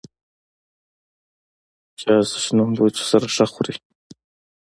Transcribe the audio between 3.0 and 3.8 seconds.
سره ښه خوري